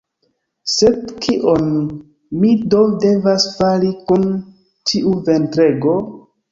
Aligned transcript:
Sed 0.75 1.11
kion 1.25 1.67
mi 2.41 2.55
do 2.73 2.81
devas 3.05 3.47
fari 3.59 3.93
kun 4.09 4.27
tiu 4.93 5.19
ventrego? 5.31 5.99